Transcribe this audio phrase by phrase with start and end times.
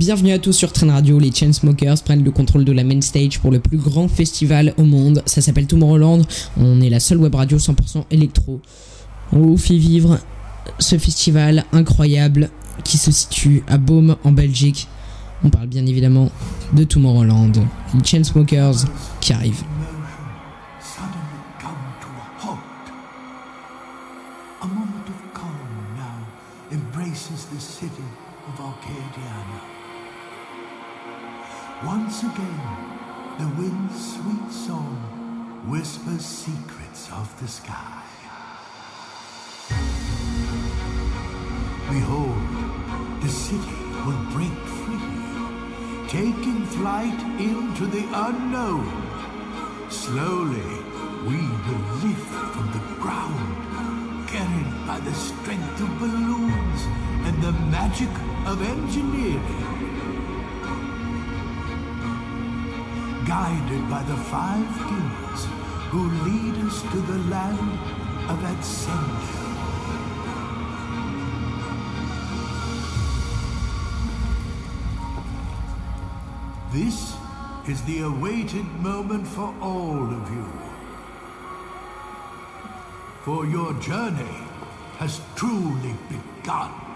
[0.00, 3.38] Bienvenue à tous sur Train Radio, les Chainsmokers prennent le contrôle de la main stage
[3.38, 5.22] pour le plus grand festival au monde.
[5.26, 6.22] Ça s'appelle Tomorrowland,
[6.56, 8.62] on est la seule web radio 100% électro.
[9.30, 10.18] On vous fait vivre
[10.78, 12.48] ce festival incroyable
[12.82, 14.88] qui se situe à Baume en Belgique.
[15.44, 16.30] On parle bien évidemment
[16.72, 17.52] de Tomorrowland,
[17.92, 18.86] les Chainsmokers
[19.20, 19.64] qui arrivent.
[77.70, 80.52] Is the awaited moment for all of you.
[83.22, 84.38] For your journey
[84.98, 86.89] has truly begun.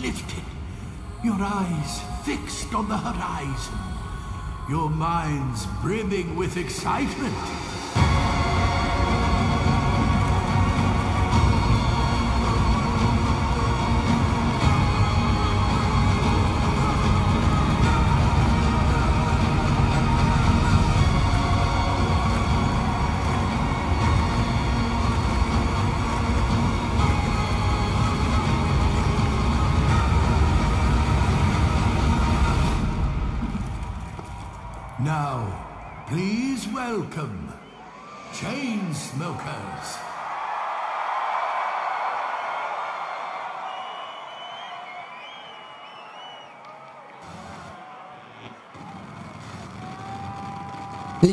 [0.00, 0.44] Lifted,
[1.22, 3.78] your eyes fixed on the horizon,
[4.68, 7.34] your minds brimming with excitement.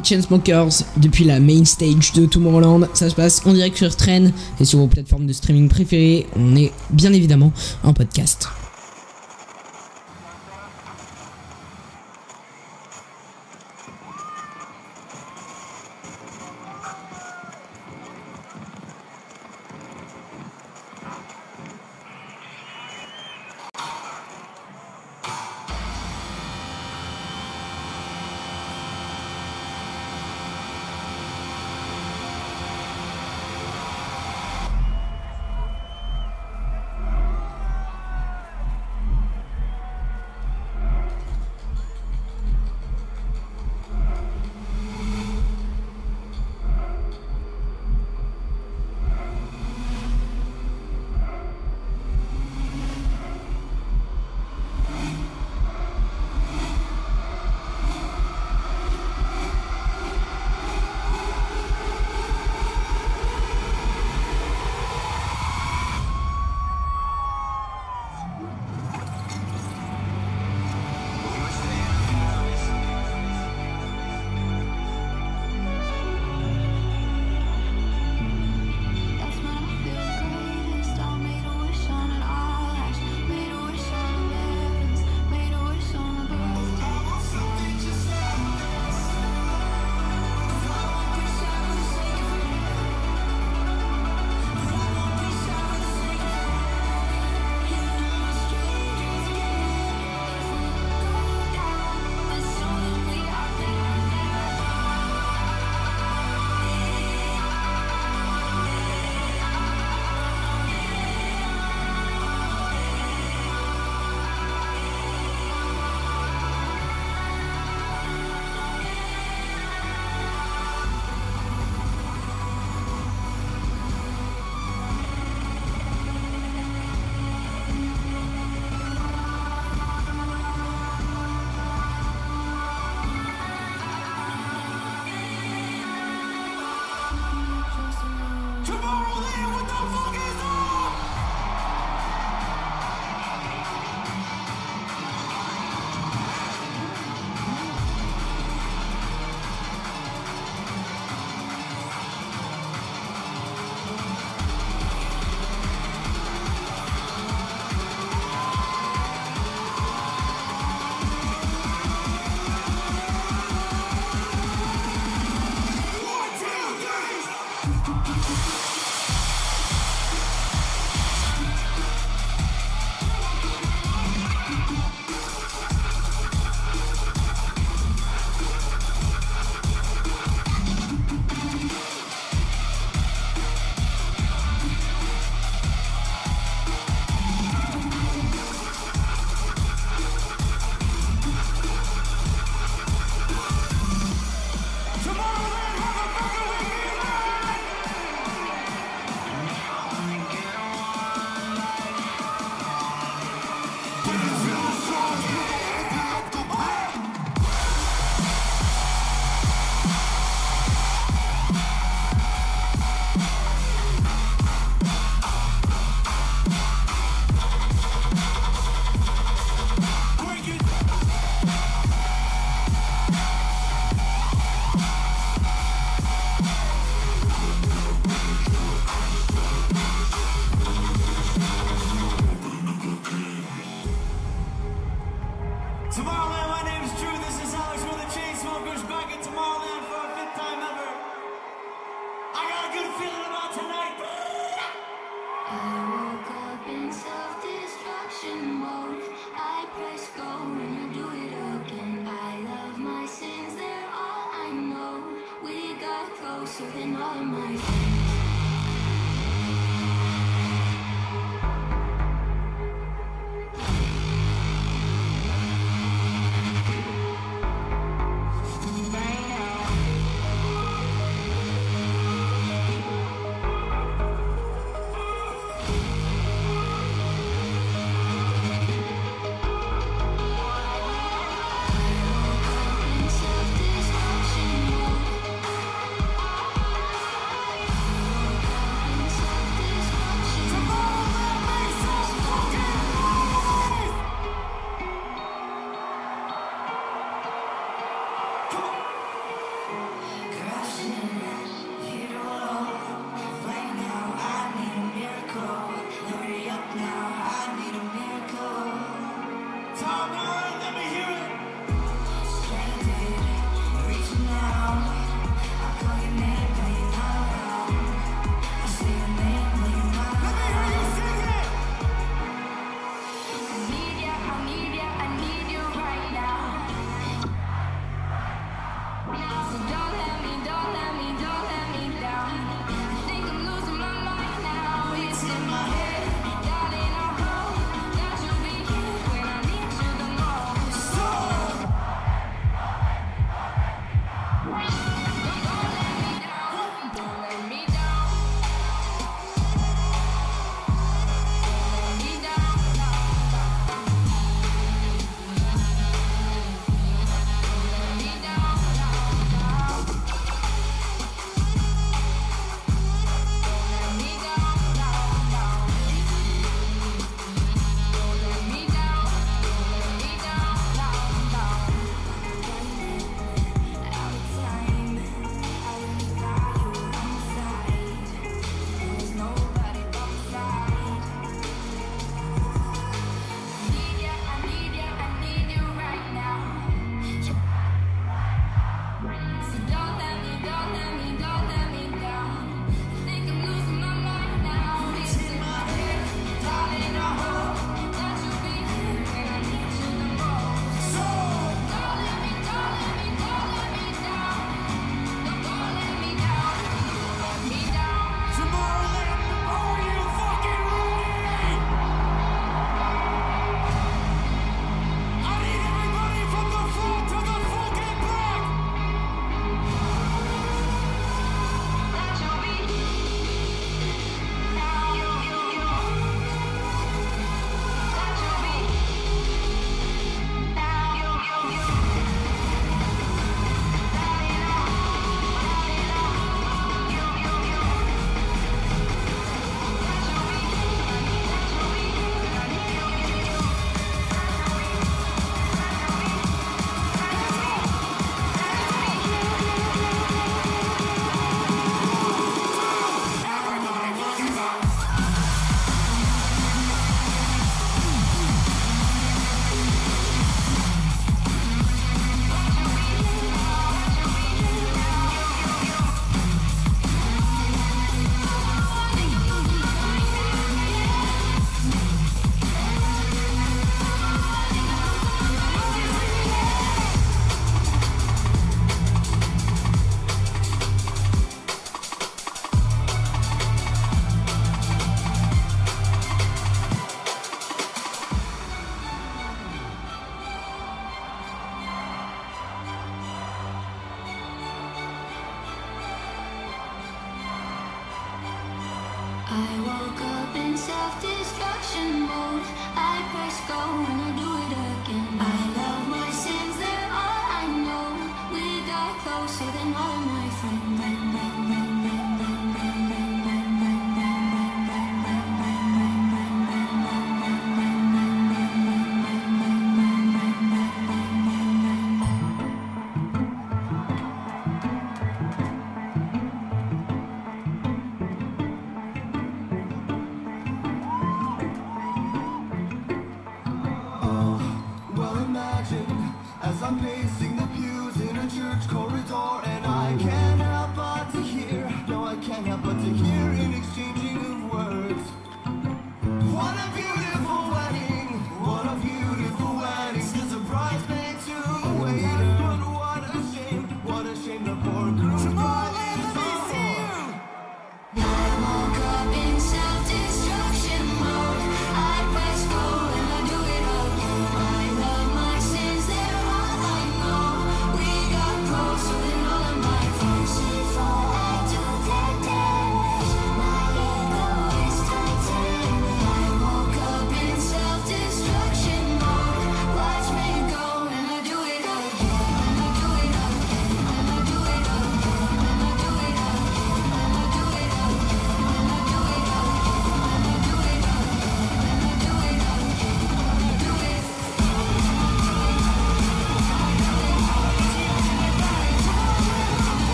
[0.00, 2.88] Les Chainsmokers depuis la main stage de Tomorrowland.
[2.94, 6.26] Ça se passe en direct sur Train et sur vos plateformes de streaming préférées.
[6.36, 7.52] On est bien évidemment
[7.82, 8.48] en podcast.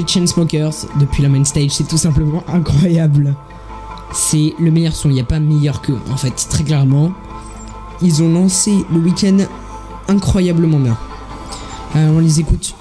[0.00, 3.34] des Chainsmokers depuis la main stage, c'est tout simplement incroyable.
[4.12, 7.12] C'est le meilleur son, il n'y a pas meilleur que, en fait, très clairement.
[8.02, 9.38] Ils ont lancé le week-end
[10.08, 10.96] incroyablement bien.
[11.96, 12.74] Euh, on les écoute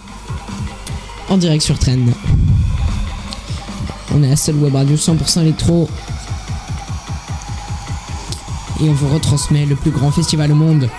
[1.30, 1.98] en direct sur Trend.
[4.16, 5.90] On est la seule web radio 100% électro.
[8.82, 10.90] Et on vous retransmet le plus grand festival au monde.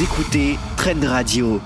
[0.00, 1.60] Écoutez Trend Radio.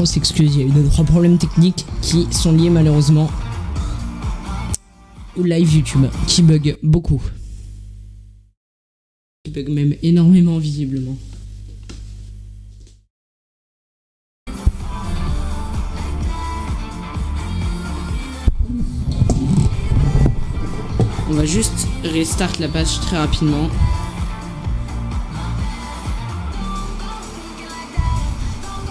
[0.00, 3.30] contre, c'est qu'il y a eu deux trois problèmes techniques qui sont liés malheureusement
[5.36, 7.20] au live YouTube qui bug beaucoup.
[9.44, 11.16] Qui bug même énormément visiblement.
[21.28, 23.68] On va juste restart la page très rapidement.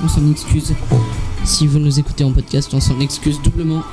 [0.03, 0.73] on s'en excuse.
[1.43, 3.83] Si vous nous écoutez en podcast, on s'en excuse doublement.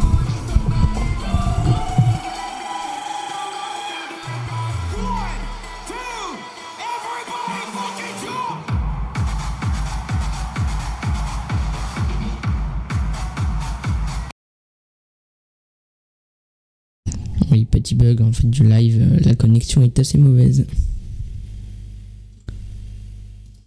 [17.51, 20.67] Oui, petit bug en fait du live, euh, la connexion est assez mauvaise.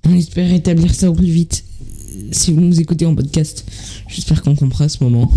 [0.06, 1.64] On espère rétablir ça au plus vite
[2.32, 3.66] si vous nous écoutez en podcast,
[4.08, 5.32] j'espère qu'on comprend ce moment,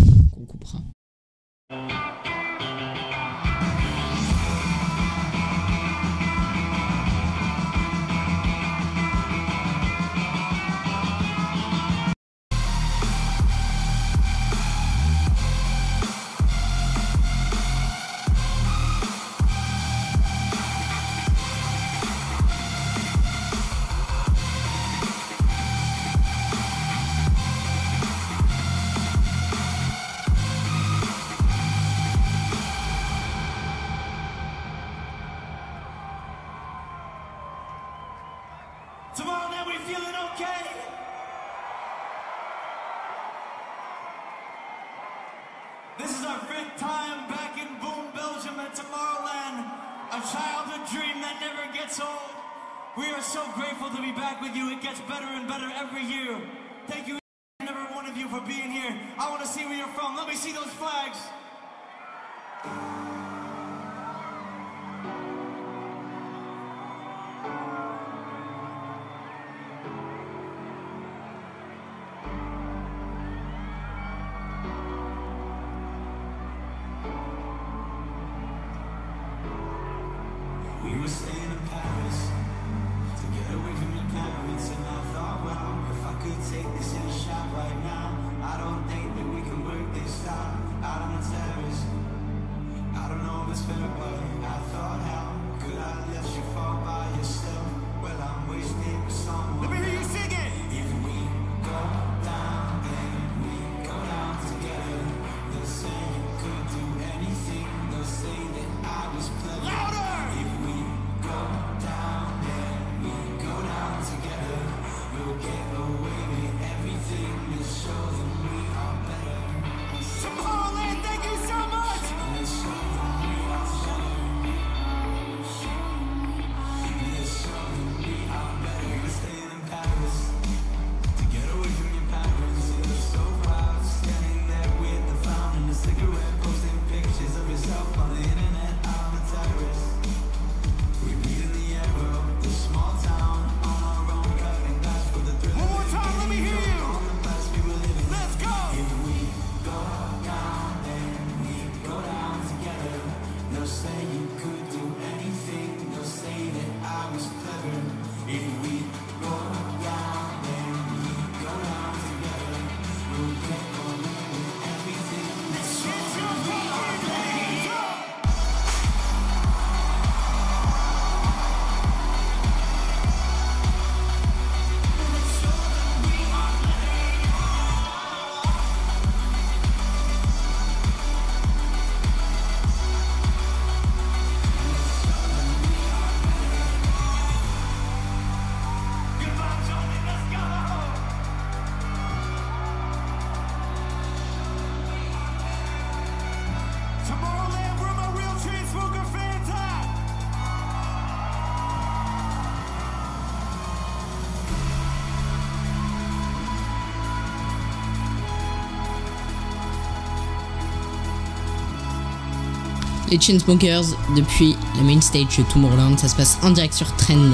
[213.13, 215.97] les Chainsmokers depuis la main stage de Tomorrowland.
[215.99, 217.29] Ça se passe en direct sur Trend.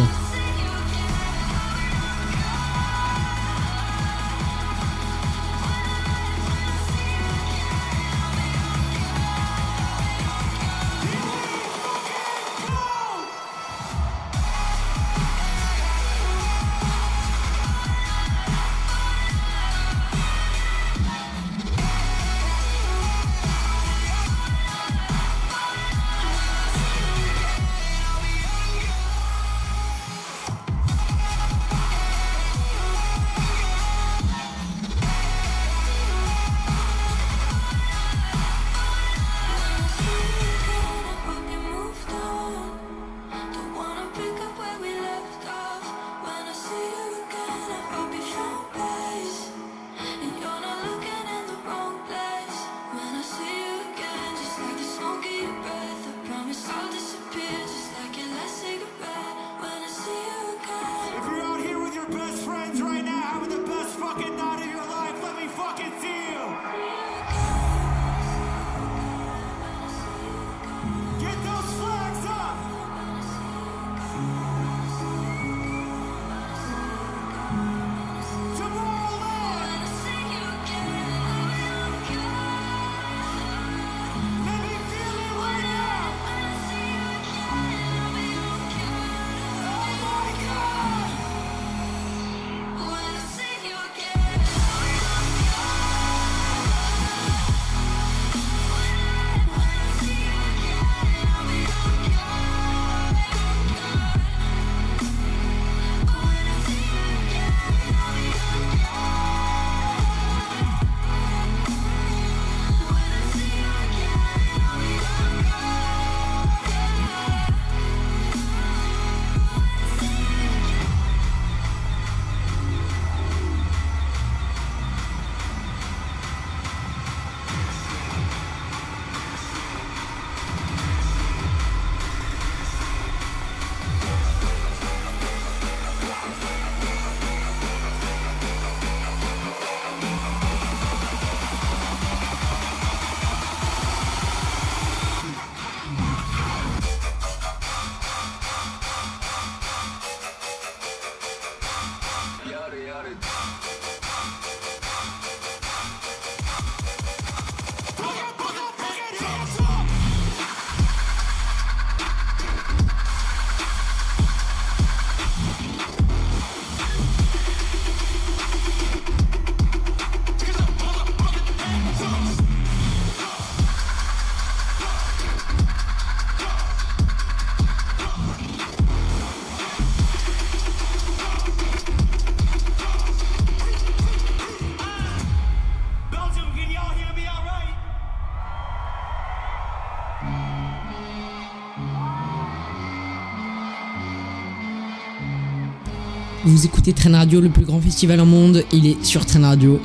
[196.59, 198.65] Vous écoutez Train Radio, le plus grand festival au monde.
[198.73, 199.79] Il est sur Train Radio.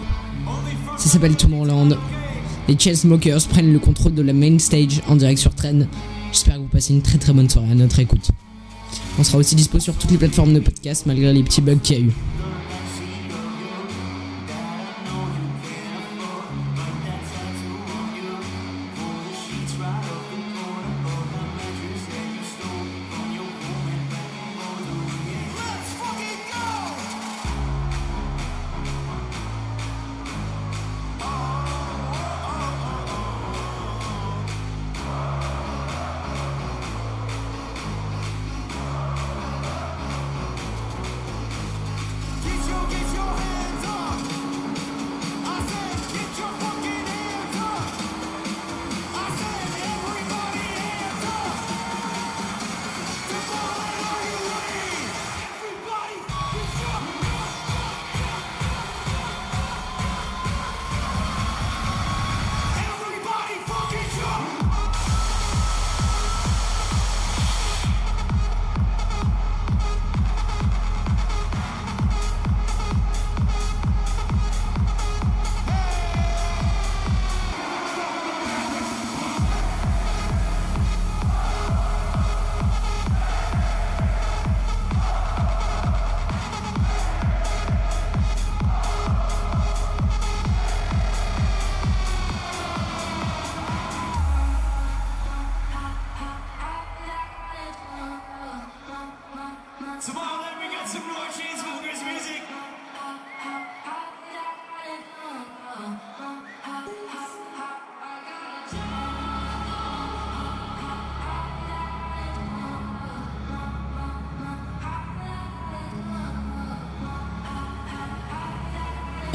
[0.98, 1.96] Ça s'appelle Tomorrowland.
[2.66, 5.86] Les Chainsmokers prennent le contrôle de la main stage en direct sur Train.
[6.32, 8.28] J'espère que vous passez une très très bonne soirée à notre écoute.
[9.20, 11.96] On sera aussi dispo sur toutes les plateformes de podcast malgré les petits bugs qu'il
[11.96, 12.12] y a eu.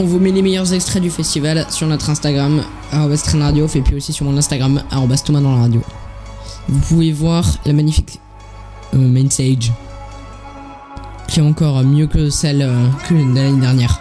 [0.01, 4.13] On vous met les meilleurs extraits du festival sur notre Instagram, Radio, et puis aussi
[4.13, 4.81] sur mon Instagram,
[5.25, 5.81] Thomas dans la radio.
[6.69, 8.21] Vous pouvez voir la magnifique
[8.93, 9.73] euh, main stage,
[11.27, 13.98] qui est encore mieux que celle euh, que de l'année dernière.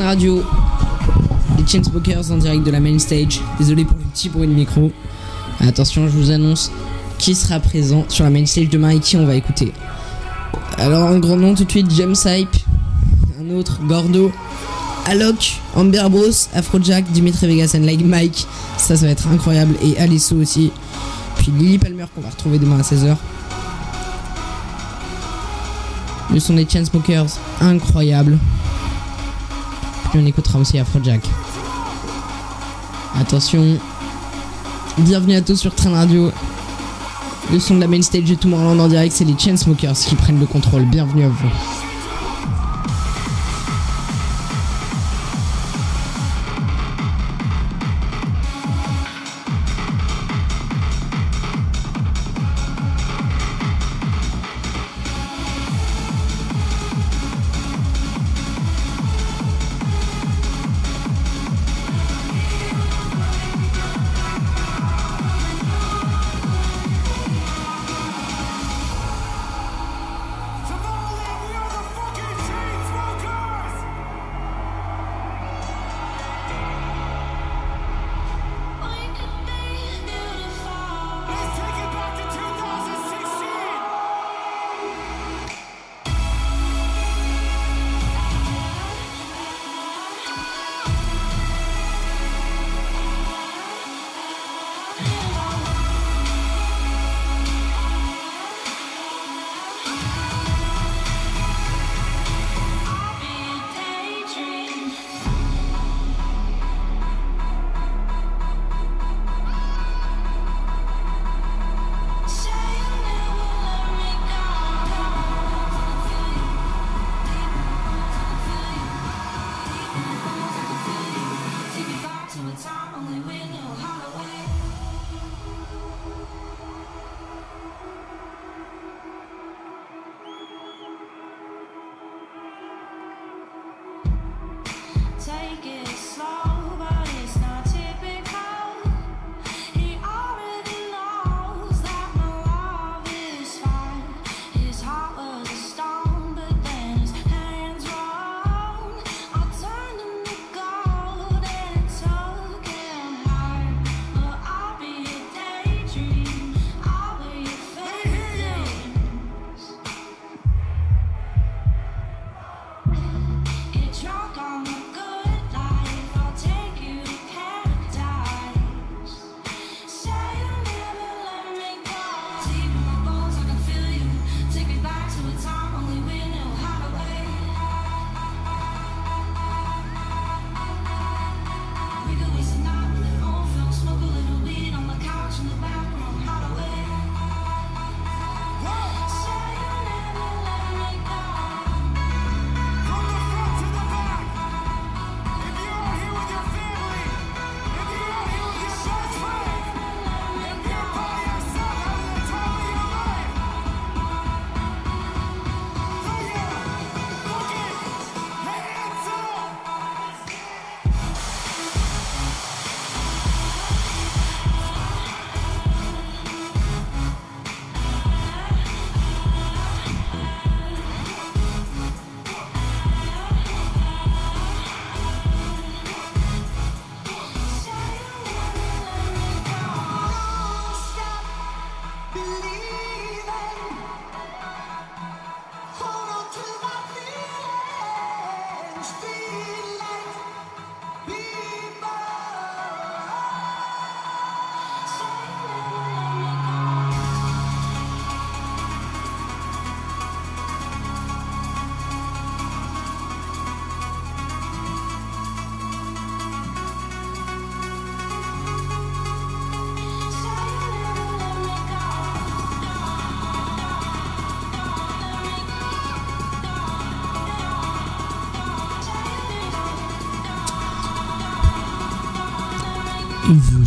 [0.00, 0.42] Radio.
[1.58, 3.40] Les Chainsmokers en direct de la main stage.
[3.58, 4.90] Désolé pour le petit bruit de micro.
[5.60, 6.70] Attention, je vous annonce
[7.18, 9.72] qui sera présent sur la main stage demain et qui on va écouter.
[10.78, 12.56] Alors, un grand nom tout de suite James Hype.
[13.40, 14.32] Un autre, Gordo.
[15.06, 18.46] Alok, Amber Bros, Afrojack, Dimitri Vegas and Like Mike.
[18.78, 19.74] Ça, ça va être incroyable.
[19.82, 20.70] Et Alesso aussi.
[21.36, 23.16] Puis Lily Palmer qu'on va retrouver demain à 16h.
[26.32, 28.38] Le son des Chainsmokers, incroyable.
[30.14, 31.22] On écoutera aussi Afrojack.
[33.18, 33.78] Attention.
[34.98, 36.30] Bienvenue à tous sur Train Radio.
[37.50, 40.40] Le son de la main stage de Tomorrowland en direct, c'est les Chainsmokers qui prennent
[40.40, 40.84] le contrôle.
[40.84, 41.81] Bienvenue à vous.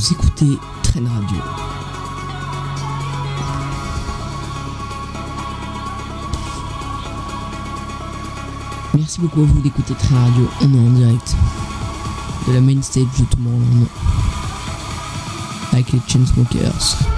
[0.06, 1.38] Vous écoutez Train Radio.
[8.94, 10.48] Merci beaucoup à vous d'écouter Train Radio.
[10.62, 11.36] On est en direct
[12.48, 13.88] de la main stage de Tomorrowland
[15.72, 17.15] avec les Chainsmokers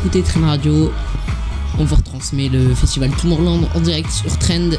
[0.00, 0.92] écoutez Trend Radio.
[1.78, 4.70] On vous retransmet le festival Tomorrowland en direct sur Trend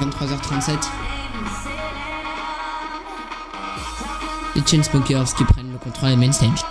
[0.00, 0.78] 23h37.
[4.56, 6.64] les Chainsmokers qui prennent le contrôle de la main stage.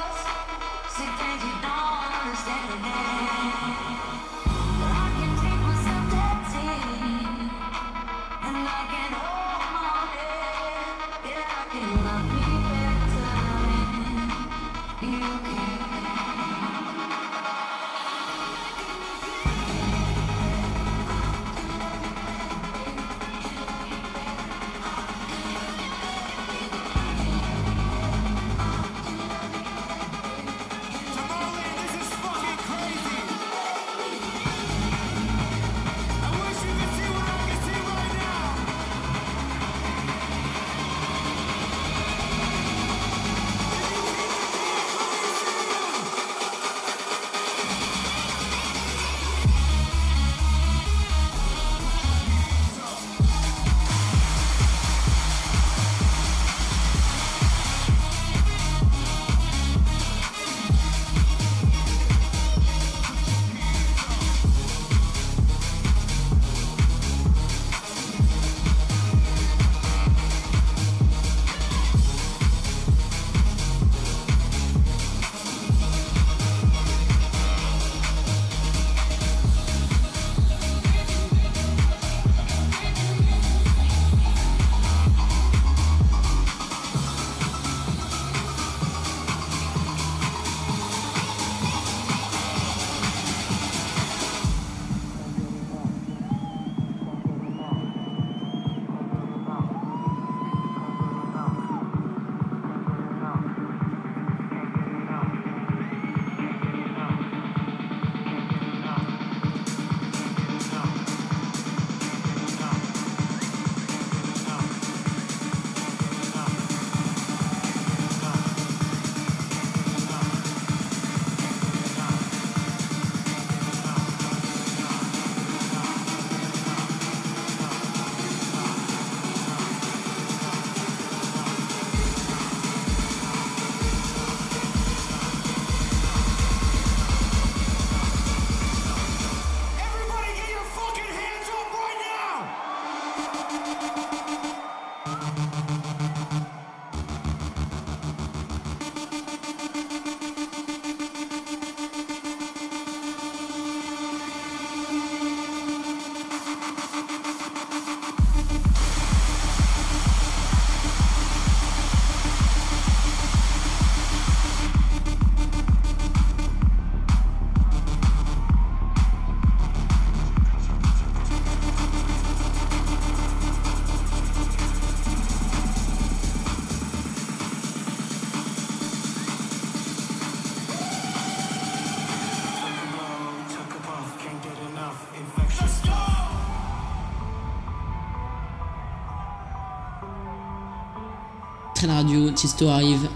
[192.33, 193.09] Tisto arrive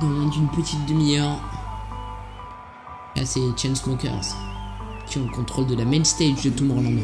[0.00, 1.40] dans moins d'une petite demi-heure.
[3.16, 4.36] Là, c'est Chainsmokers
[5.06, 7.00] qui ont le contrôle de la main stage de Tomorrowland.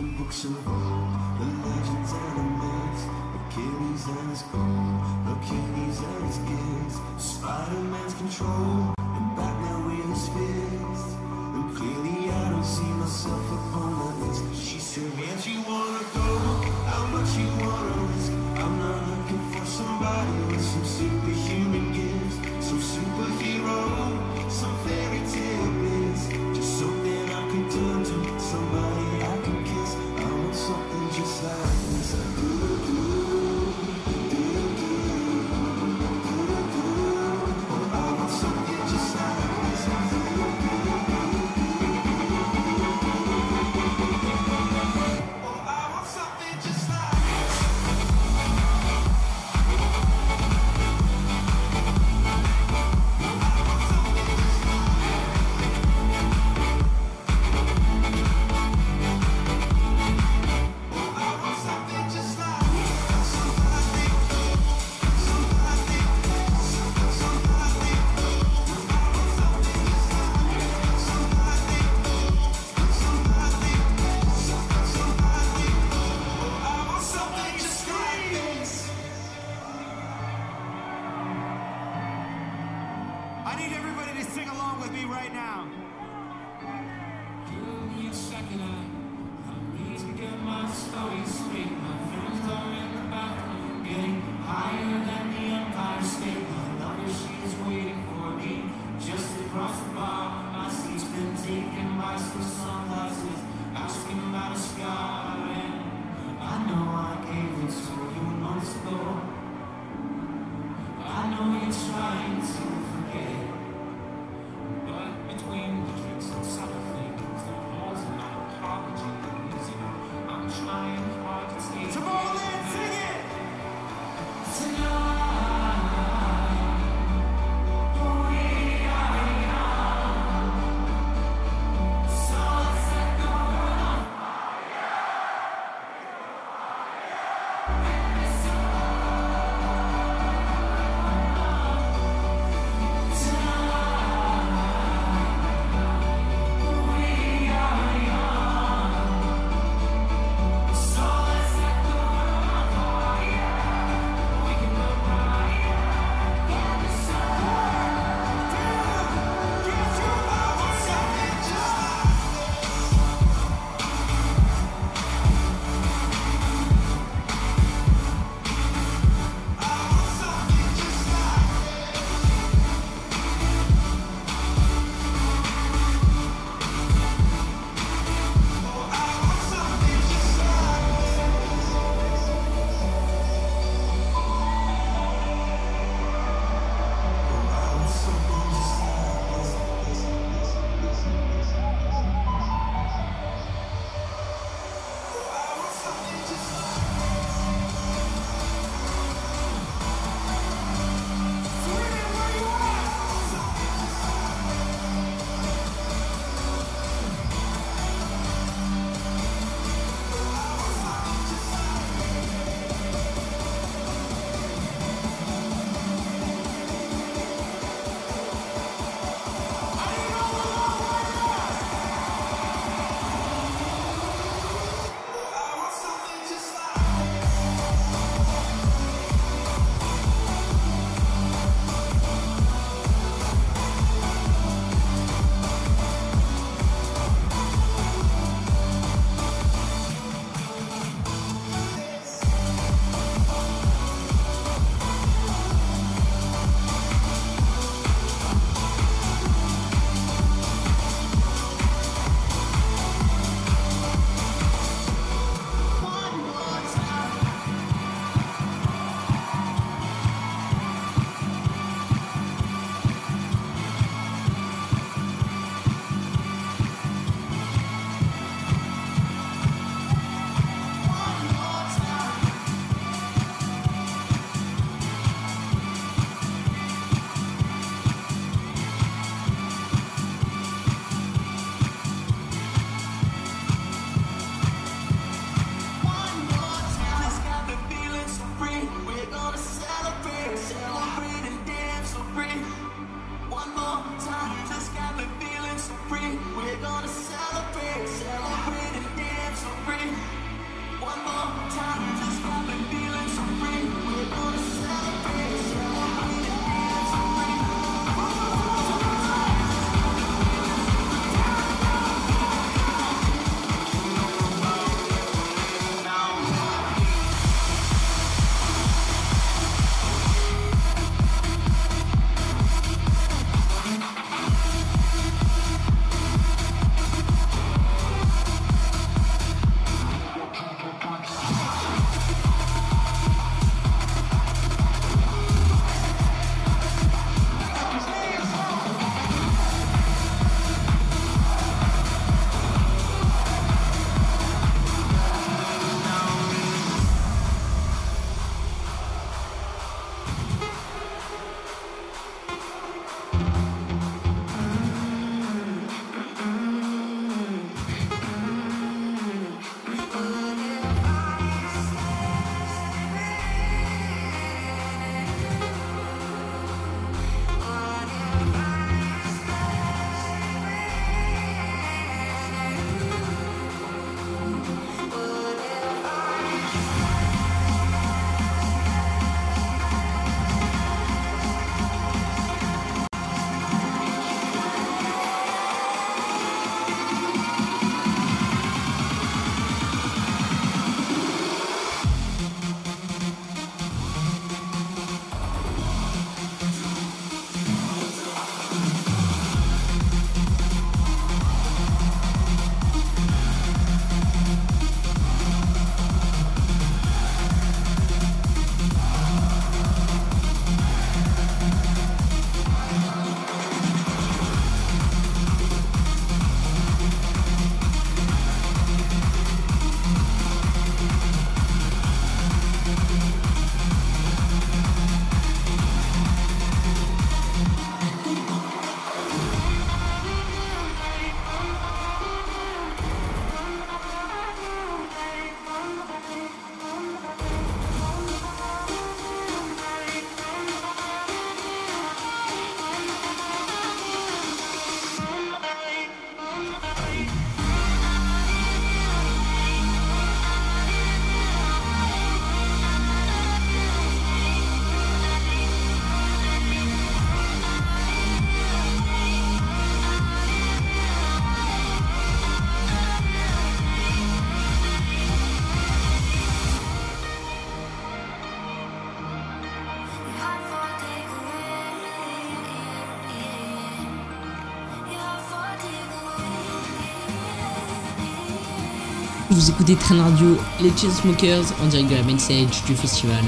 [479.39, 483.23] Vous écoutez Train Radio, les Chainsmokers en direct de la main stage du festival.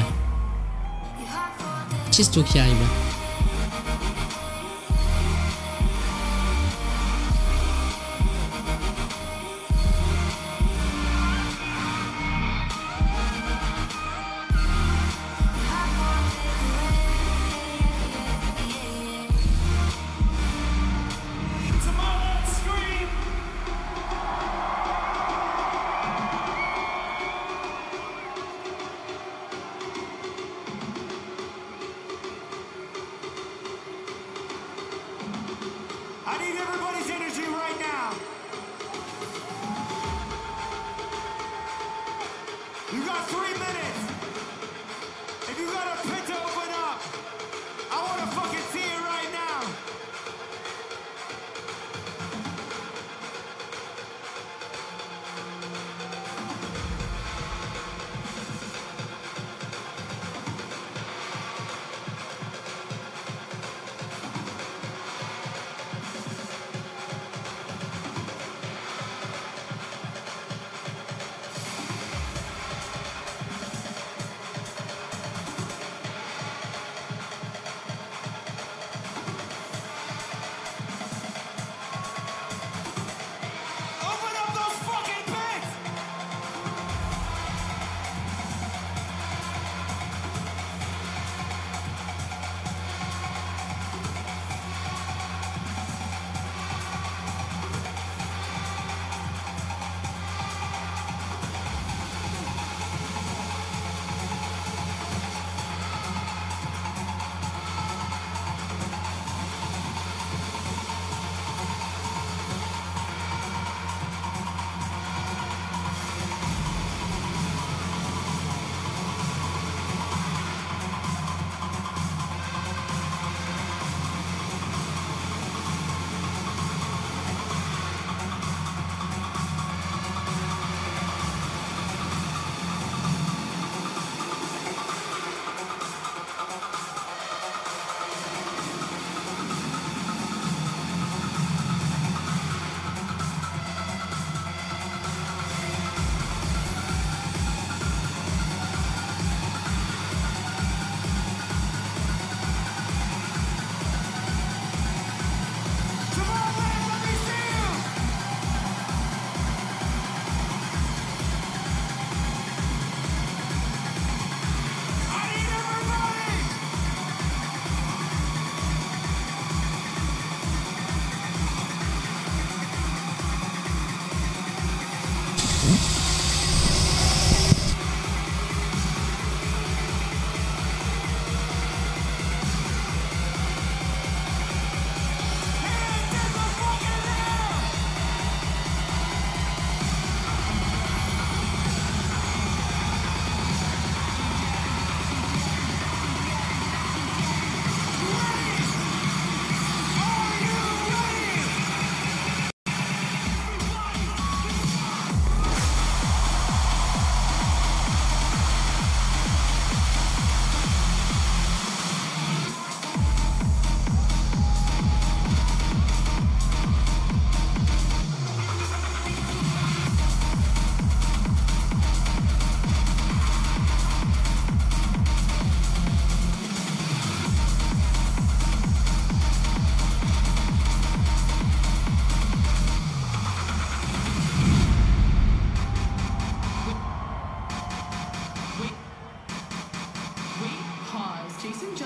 [2.11, 3.09] Chesto qui arrive.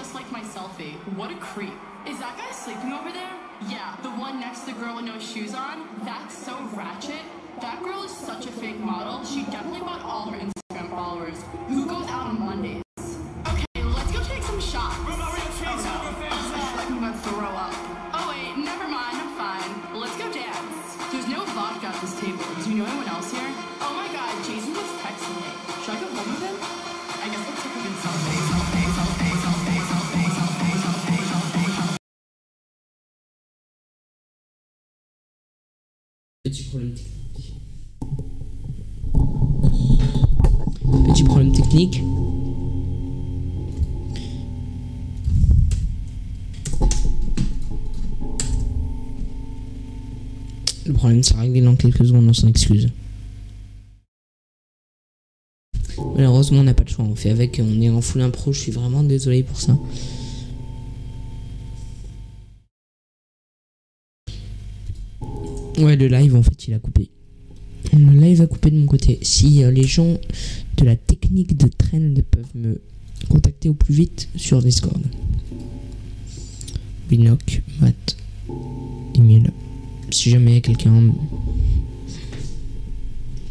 [0.05, 0.93] Just liked my selfie.
[1.17, 1.73] What a creep.
[2.07, 3.33] Is that guy sleeping over there?
[3.71, 5.89] Yeah, the one next to the girl with no shoes on?
[6.05, 7.23] That's so ratchet.
[7.63, 9.25] That girl is such a fake model.
[9.25, 11.43] She definitely bought all her Instagram followers.
[11.69, 12.84] Who goes out on Mondays?
[36.55, 37.53] Petit problème technique.
[41.09, 42.01] Petit problème technique.
[50.87, 52.89] Le problème sera réglé dans quelques secondes, on s'en excuse.
[56.15, 57.05] Malheureusement, on n'a pas le choix.
[57.05, 58.53] On fait avec, on est en full impro.
[58.53, 59.77] Je suis vraiment désolé pour ça.
[65.79, 67.11] Ouais, le live, en fait, il a coupé.
[67.93, 69.19] Le live a coupé de mon côté.
[69.23, 70.17] Si euh, les gens
[70.77, 72.81] de la technique de trend peuvent me
[73.29, 75.03] contacter au plus vite sur Discord.
[77.09, 78.17] Binoc, Matt,
[79.15, 79.53] Emile.
[80.11, 81.13] Si jamais il y a quelqu'un.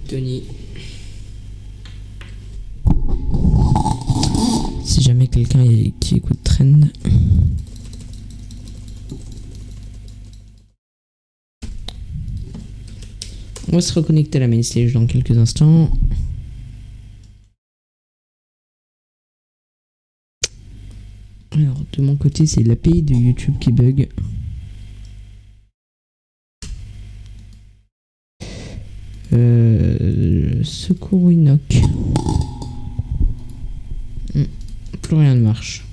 [0.07, 0.43] Tony.
[4.83, 5.65] Si jamais quelqu'un
[5.99, 6.81] qui écoute Trend.
[13.69, 15.89] On va se reconnecter à la main stage dans quelques instants.
[21.51, 24.09] Alors, de mon côté, c'est l'API de YouTube qui bug.
[29.31, 31.59] Euh, secours Winoc.
[34.35, 34.43] Hmm,
[35.01, 35.85] Plus rien ne marche.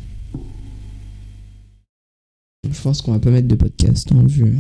[2.70, 4.58] Je pense qu'on va pas mettre de podcast en vue.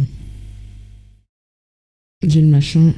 [2.22, 2.92] J'ai le machin.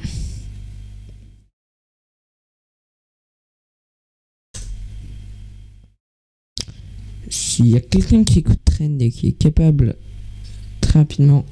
[7.29, 9.95] S'il y a quelqu'un qui écoute Trend et qui est capable
[10.81, 11.45] très rapidement.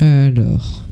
[0.00, 0.84] Alors.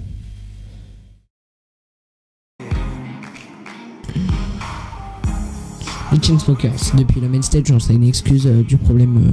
[6.13, 9.33] Les Chainsmokers, depuis la main stage, sais une excuse euh, du problème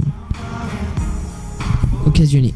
[2.06, 2.54] occasionné.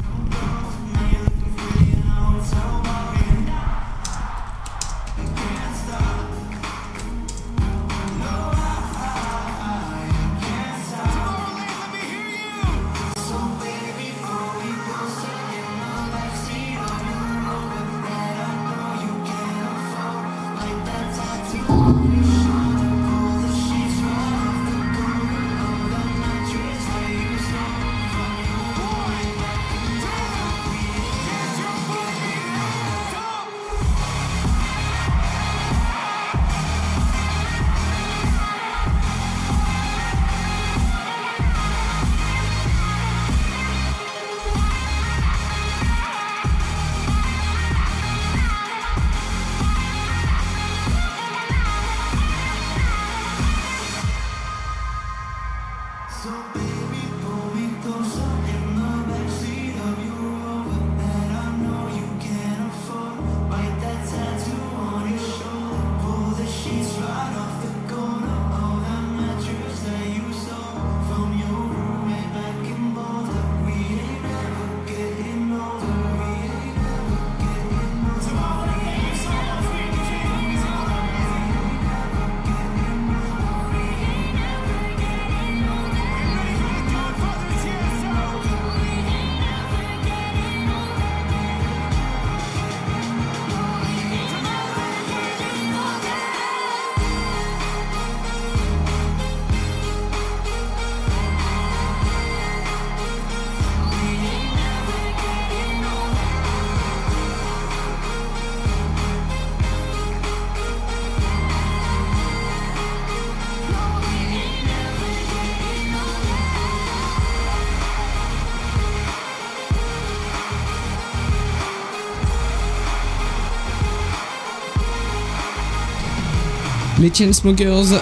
[127.07, 128.01] Les Chainsmokers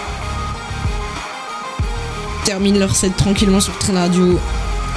[2.43, 4.39] terminent leur set tranquillement sur Train Radio.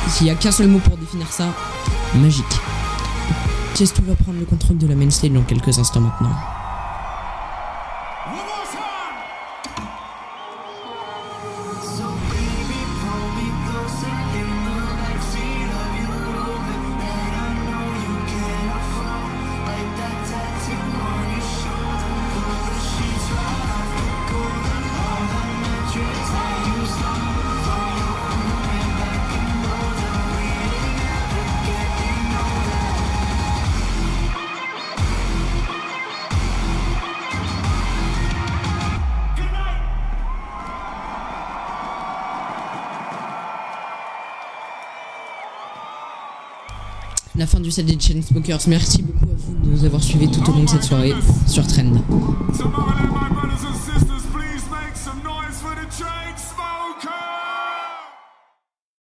[0.08, 1.48] S'il n'y a qu'un seul mot pour définir ça,
[2.14, 2.46] magique.
[3.74, 6.57] Tiesto va prendre le contrôle de la main stage dans quelques instants maintenant.
[47.68, 48.60] Du set des Chainsmokers.
[48.66, 51.12] Merci beaucoup à vous de nous avoir suivis tout au long de cette soirée
[51.46, 52.02] sur Trend.